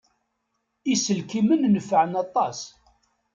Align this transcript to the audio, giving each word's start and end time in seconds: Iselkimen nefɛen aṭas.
Iselkimen 0.93 1.61
nefɛen 1.73 2.13
aṭas. 2.23 2.59